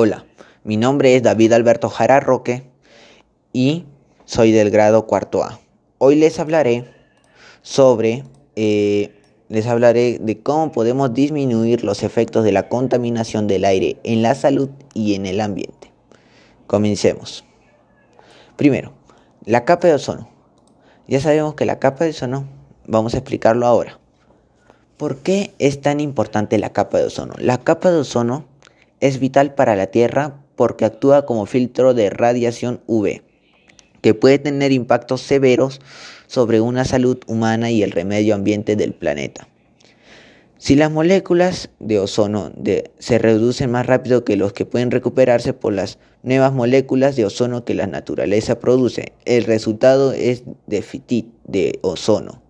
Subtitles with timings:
[0.00, 0.26] Hola,
[0.62, 2.62] mi nombre es David Alberto Jara Roque
[3.52, 3.84] y
[4.26, 5.58] soy del grado cuarto A.
[5.98, 6.84] Hoy les hablaré
[7.62, 8.22] sobre,
[8.54, 9.12] eh,
[9.48, 14.36] les hablaré de cómo podemos disminuir los efectos de la contaminación del aire en la
[14.36, 15.90] salud y en el ambiente.
[16.68, 17.44] Comencemos.
[18.54, 18.92] Primero,
[19.46, 20.28] la capa de ozono.
[21.08, 22.46] Ya sabemos que la capa de ozono,
[22.86, 23.98] vamos a explicarlo ahora.
[24.96, 27.34] ¿Por qué es tan importante la capa de ozono?
[27.38, 28.44] La capa de ozono
[29.00, 33.22] es vital para la Tierra porque actúa como filtro de radiación UV,
[34.00, 35.80] que puede tener impactos severos
[36.26, 39.48] sobre una salud humana y el medio ambiente del planeta.
[40.58, 42.50] Si las moléculas de ozono
[42.98, 47.64] se reducen más rápido que los que pueden recuperarse por las nuevas moléculas de ozono
[47.64, 52.42] que la naturaleza produce, el resultado es déficit de ozono.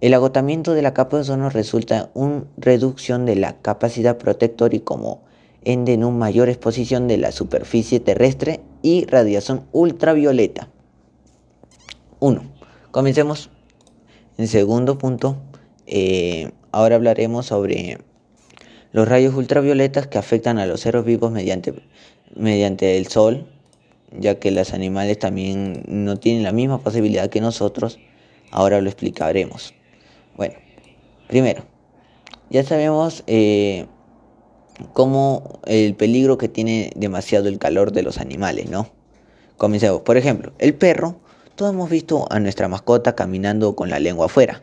[0.00, 4.76] El agotamiento de la capa de ozono resulta en una reducción de la capacidad protectora
[4.76, 5.22] y como
[5.64, 10.68] en una mayor exposición de la superficie terrestre y radiación ultravioleta.
[12.20, 12.42] 1.
[12.90, 13.50] Comencemos.
[14.38, 15.36] En segundo punto,
[15.86, 17.98] eh, ahora hablaremos sobre
[18.92, 21.74] los rayos ultravioletas que afectan a los seres vivos mediante,
[22.34, 23.46] mediante el sol,
[24.18, 27.98] ya que los animales también no tienen la misma posibilidad que nosotros.
[28.50, 29.74] Ahora lo explicaremos.
[30.36, 30.54] Bueno,
[31.28, 31.64] primero,
[32.48, 33.86] ya sabemos eh,
[34.92, 38.90] como el peligro que tiene demasiado el calor de los animales, ¿no?
[39.56, 40.02] Comencemos.
[40.02, 41.20] Por ejemplo, el perro,
[41.54, 44.62] todos hemos visto a nuestra mascota caminando con la lengua afuera.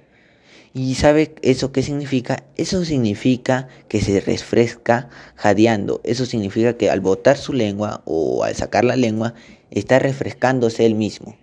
[0.74, 2.44] ¿Y sabe eso qué significa?
[2.56, 6.02] Eso significa que se refresca jadeando.
[6.04, 9.34] Eso significa que al botar su lengua o al sacar la lengua,
[9.72, 11.36] está refrescándose él mismo,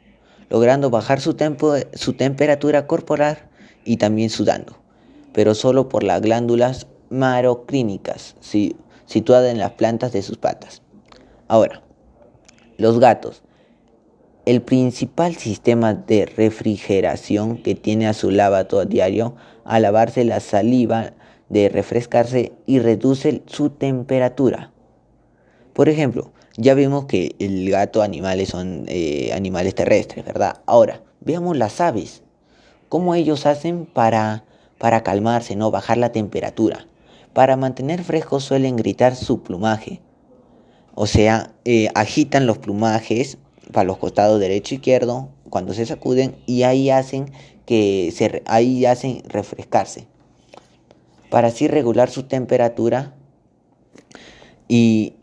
[0.51, 1.37] logrando bajar su,
[1.95, 3.39] su temperatura corporal
[3.85, 4.79] y también sudando,
[5.33, 8.37] pero solo por las glándulas maroclínicas
[9.07, 10.83] situadas en las plantas de sus patas.
[11.49, 11.83] Ahora,
[12.77, 13.43] los gatos.
[14.47, 20.41] El principal sistema de refrigeración que tiene a su lavato a diario al lavarse la
[20.41, 21.15] saliva
[21.49, 24.73] de refrescarse y reduce su temperatura.
[25.73, 30.61] Por ejemplo, ya vimos que el gato animales son eh, animales terrestres, ¿verdad?
[30.67, 32.23] Ahora, veamos las aves.
[32.89, 34.45] ¿Cómo ellos hacen para,
[34.79, 36.87] para calmarse, no bajar la temperatura?
[37.35, 40.01] Para mantener fresco suelen gritar su plumaje.
[40.95, 43.39] O sea, eh, agitan los plumajes
[43.73, 47.33] para los costados derecho e izquierdo cuando se sacuden y ahí hacen
[47.67, 50.07] que se, ahí hacen refrescarse.
[51.29, 53.15] Para así regular su temperatura
[54.69, 55.15] y,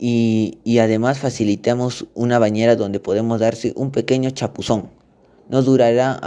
[0.64, 4.90] y, además facilitamos una bañera donde podemos darse un pequeño chapuzón.
[5.48, 6.20] No durará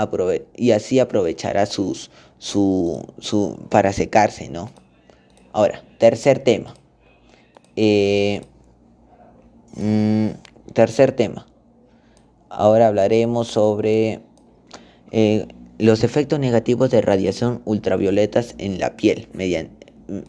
[0.56, 2.10] y así aprovechará sus,
[2.40, 4.70] su, su, para secarse, ¿no?
[5.56, 6.74] Ahora, tercer tema.
[7.78, 8.42] Eh,
[9.78, 10.28] mm,
[10.74, 11.48] tercer tema.
[12.50, 14.20] Ahora hablaremos sobre
[15.12, 19.30] eh, los efectos negativos de radiación ultravioletas en la piel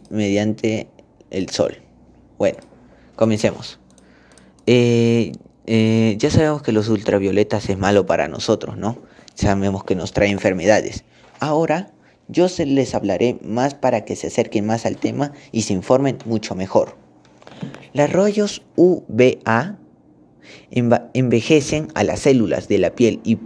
[0.09, 0.87] mediante,
[1.29, 1.75] el sol.
[2.37, 2.59] Bueno,
[3.17, 3.81] comencemos.
[4.65, 5.33] Eh,
[6.17, 8.97] ya sabemos que los ultravioletas es malo para nosotros, ¿no?
[9.35, 11.03] Sabemos que nos trae enfermedades.
[11.41, 11.91] Ahora
[12.27, 16.17] yo se les hablaré más para que se acerquen más al tema y se informen
[16.25, 16.95] mucho mejor.
[17.93, 19.77] Los rayos UVA
[20.71, 23.39] envejecen a las células de la piel y,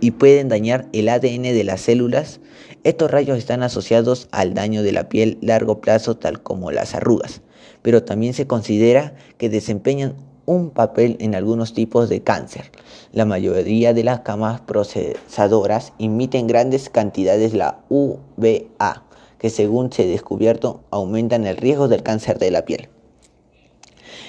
[0.00, 2.40] y, pueden dañar el ADN de las células.
[2.84, 7.42] Estos rayos están asociados al daño de la piel largo plazo tal como las arrugas,
[7.82, 10.14] pero también se considera que desempeñan
[10.48, 12.72] un papel en algunos tipos de cáncer.
[13.12, 19.04] La mayoría de las camas procesadoras emiten grandes cantidades de la UVA,
[19.38, 22.88] que según se ha descubierto aumentan el riesgo del cáncer de la piel.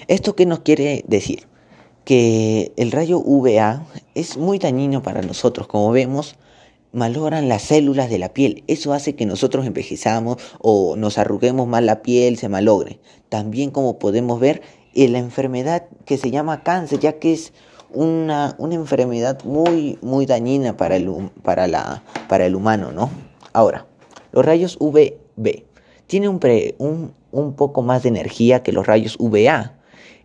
[0.09, 1.47] ¿Esto qué nos quiere decir?
[2.03, 6.35] Que el rayo UVA es muy dañino para nosotros, como vemos,
[6.91, 8.63] malogran las células de la piel.
[8.67, 12.99] Eso hace que nosotros envejezamos o nos arruguemos más la piel, se malogre.
[13.29, 14.61] También como podemos ver,
[15.07, 17.53] la enfermedad que se llama cáncer, ya que es
[17.91, 21.09] una, enfermedad muy, muy dañina para el,
[21.43, 23.09] para, la, para el humano, ¿no?
[23.53, 23.85] Ahora,
[24.31, 25.63] los rayos UVB
[26.07, 26.39] tienen un,
[26.77, 29.73] un, un poco más de energía que los rayos UVA.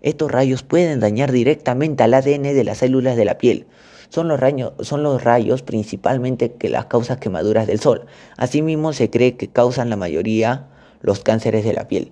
[0.02, 3.66] Estos rayos pueden dañar directamente al ADN de las células de la piel.
[4.10, 8.06] Son los, rayos, son los rayos principalmente que las causas quemaduras del sol.
[8.36, 10.68] Asimismo, se cree que causan la mayoría
[11.00, 12.10] los cánceres de la piel.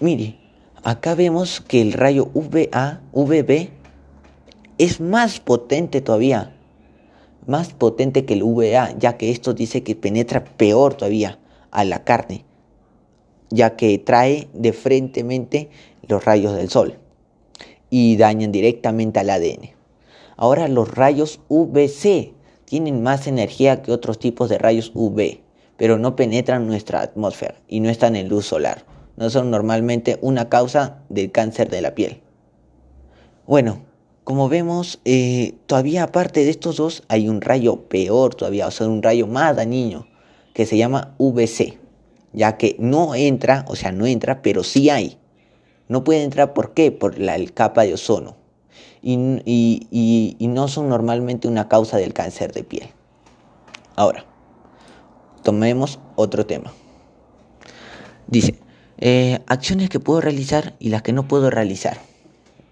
[0.00, 0.38] Mire,
[0.84, 3.70] acá vemos que el rayo UVA, UVB
[4.76, 6.54] es más potente todavía,
[7.46, 11.38] más potente que el UVA, ya que esto dice que penetra peor todavía
[11.70, 12.44] a la carne,
[13.50, 15.70] ya que trae de frentemente
[16.06, 16.98] los rayos del sol.
[17.90, 19.70] y dañan directamente al ADN.
[20.36, 22.32] Ahora los rayos UVC
[22.64, 25.38] tienen más energía que otros tipos de rayos UV,
[25.76, 28.93] pero no penetran nuestra atmósfera y no están en luz solar.
[29.16, 32.20] No son normalmente una causa del cáncer de la piel.
[33.46, 33.82] Bueno,
[34.24, 38.88] como vemos, eh, todavía aparte de estos dos hay un rayo peor todavía, o sea,
[38.88, 40.06] un rayo más dañino,
[40.54, 41.78] que se llama VC,
[42.32, 45.18] ya que no entra, o sea, no entra, pero sí hay.
[45.88, 46.90] No puede entrar, ¿por qué?
[46.90, 48.36] Por la capa de ozono.
[49.02, 52.88] Y, no son normalmente una causa del cáncer de piel.
[53.96, 54.24] Ahora,
[55.42, 56.72] tomemos otro tema.
[58.26, 58.54] Dice,
[58.98, 61.98] eh, acciones que puedo realizar y las que no puedo realizar.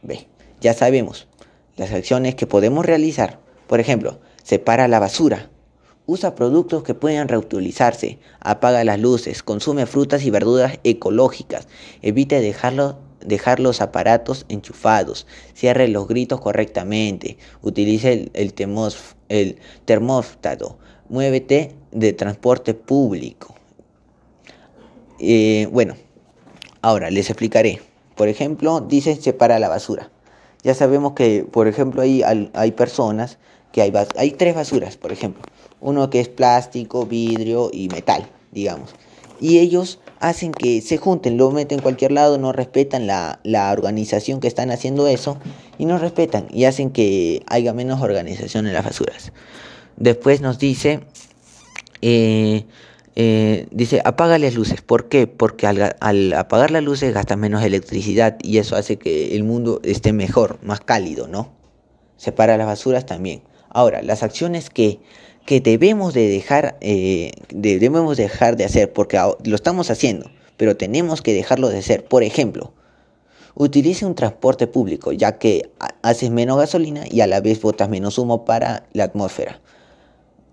[0.02, 0.26] Ve,
[0.60, 1.28] ya sabemos,
[1.76, 3.40] las acciones que podemos realizar.
[3.66, 5.50] Por ejemplo, separa la basura,
[6.06, 11.68] usa productos que puedan reutilizarse, apaga las luces, consume frutas y verduras ecológicas,
[12.02, 18.54] evite dejar los aparatos enchufados, cierre los gritos correctamente, utilice el,
[19.28, 19.58] el,
[21.08, 23.54] muévete de transporte público.
[25.18, 25.94] Eh, bueno,
[26.82, 27.80] ahora les explicaré.
[28.16, 30.10] Por ejemplo, dice separa la basura.
[30.62, 33.38] Ya sabemos que, por ejemplo, hay, hay personas
[33.72, 35.42] que hay, hay tres basuras, por ejemplo.
[35.80, 38.94] Uno que es plástico, vidrio y metal, digamos.
[39.40, 43.72] Y ellos hacen que se junten, lo meten en cualquier lado, no respetan la, la
[43.72, 45.36] organización que están haciendo eso
[45.78, 49.32] y no respetan y hacen que haya menos organización en las basuras.
[49.96, 51.00] Después nos dice
[52.02, 52.66] eh,
[53.14, 54.80] eh, dice, apaga las luces.
[54.80, 55.26] ¿Por qué?
[55.26, 60.12] Porque al, apagar las luces gastas menos electricidad y eso hace que el mundo esté
[60.12, 61.52] mejor, más cálido, ¿no?
[62.16, 63.42] Separa las basuras también.
[63.68, 65.00] Ahora, las acciones que,
[65.44, 71.20] que debemos de dejar, eh, debemos dejar de hacer, porque lo estamos haciendo, pero tenemos
[71.20, 72.04] que dejarlo de hacer.
[72.04, 72.72] Por ejemplo,
[73.54, 75.70] utilice un transporte público, ya que
[76.02, 79.60] haces menos gasolina y a la vez botas menos humo para la atmósfera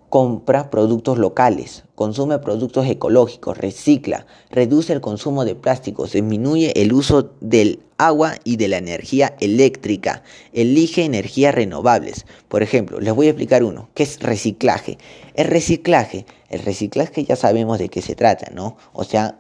[0.10, 7.32] compra productos locales, consume productos ecológicos, recicla, reduce el consumo de plásticos, disminuye el uso
[7.42, 10.24] del agua y de la energía eléctrica,
[10.54, 12.26] elige energías renovables.
[12.48, 14.98] Por ejemplo, les voy a explicar uno, ¿qué es reciclaje?
[15.36, 18.78] El reciclaje, el reciclaje ya sabemos de qué se trata, ¿no?
[18.94, 19.38] O sea,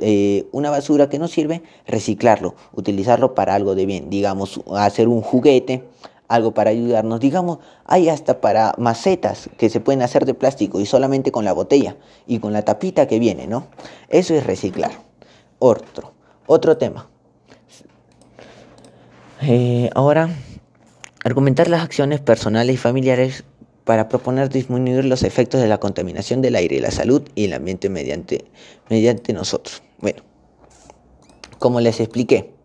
[0.00, 5.22] eh, una basura que no sirve, reciclarlo, utilizarlo para algo de bien, digamos, hacer un
[5.22, 5.84] juguete,
[6.28, 7.20] algo para ayudarnos.
[7.20, 11.52] Digamos, hay hasta para macetas que se pueden hacer de plástico y solamente con la
[11.52, 11.96] botella
[12.26, 13.66] y con la tapita que viene, ¿no?
[14.08, 14.92] Eso es reciclar.
[15.58, 16.12] Otro,
[16.46, 17.08] otro tema.
[19.42, 20.30] Eh, ahora,
[21.24, 23.44] argumentar las acciones personales y familiares
[23.84, 27.88] para proponer disminuir los efectos de la contaminación del aire, la salud y el ambiente
[27.88, 28.44] mediante,
[28.90, 29.82] mediante nosotros.
[29.98, 30.22] Bueno,
[31.58, 32.55] como les expliqué,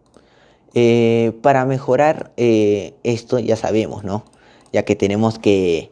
[0.74, 4.24] eh, para mejorar eh, esto ya sabemos, ¿no?
[4.72, 5.92] Ya que tenemos que,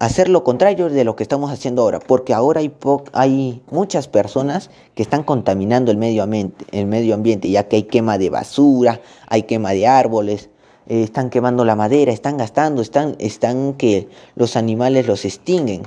[0.00, 2.72] hacer lo contrario de lo que estamos haciendo ahora, porque ahora hay,
[3.12, 7.82] hay muchas personas que están contaminando el medio, ambiente, el medio ambiente, ya que hay
[7.84, 10.50] quema de basura, hay quema de árboles,
[10.90, 15.82] eh, están quemando la madera, están gastando, están, están que los animales los extinguen.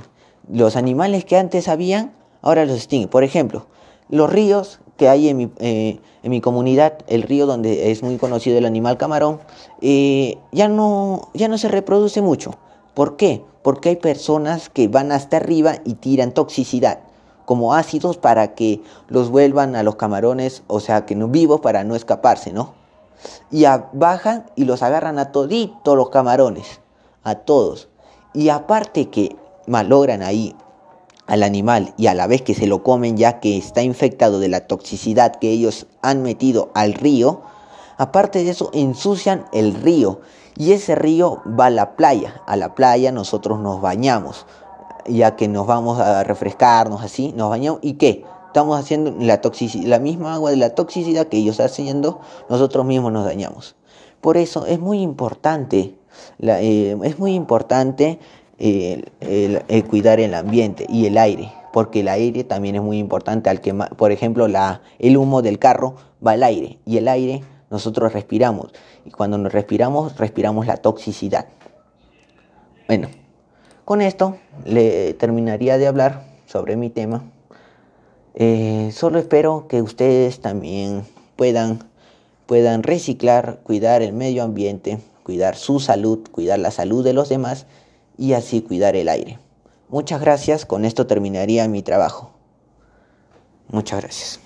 [0.50, 3.10] Los animales que antes habían, ahora los extinguen.
[3.10, 3.66] Por ejemplo,
[4.08, 8.16] los ríos que hay en mi, eh, en mi comunidad, el río donde es muy
[8.16, 9.40] conocido el animal camarón,
[9.80, 12.54] eh, ya, no, ya no se reproduce mucho.
[12.94, 13.42] ¿Por qué?
[13.62, 17.00] Porque hay personas que van hasta arriba y tiran toxicidad,
[17.44, 21.84] como ácidos para que los vuelvan a los camarones, o sea, que no vivos para
[21.84, 22.74] no escaparse, ¿no?
[23.50, 26.80] Y bajan y los agarran a toditos los camarones,
[27.22, 27.88] a todos.
[28.32, 30.54] Y aparte que malogran ahí
[31.26, 34.48] al animal y a la vez que se lo comen ya que está infectado de
[34.48, 37.42] la toxicidad que ellos han metido al río,
[37.96, 40.20] aparte de eso ensucian el río
[40.56, 42.42] y ese río va a la playa.
[42.46, 44.46] A la playa nosotros nos bañamos,
[45.06, 48.24] ya que nos vamos a refrescarnos así, nos bañamos y qué?
[48.46, 49.40] Estamos haciendo la,
[49.84, 53.74] la misma agua de la toxicidad que ellos están haciendo, nosotros mismos nos dañamos.
[54.20, 55.96] Por eso es muy importante,
[56.38, 58.20] eh, es muy importante
[58.58, 63.50] el, cuidar el ambiente y el aire, porque el aire también es muy importante.
[63.50, 67.42] Al que, por ejemplo, la, el humo del carro va al aire y el aire
[67.70, 68.72] nosotros respiramos
[69.04, 71.46] y cuando nos respiramos respiramos la toxicidad.
[72.86, 73.08] Bueno,
[73.84, 77.24] con esto le terminaría de hablar sobre mi tema.
[78.34, 81.04] Eh, solo espero que ustedes también
[81.36, 81.80] puedan,
[82.46, 87.66] puedan reciclar, cuidar el medio ambiente, cuidar su salud, cuidar la salud de los demás
[88.16, 89.38] y así cuidar el aire.
[89.88, 92.32] Muchas gracias, con esto terminaría mi trabajo.
[93.68, 94.43] Muchas gracias.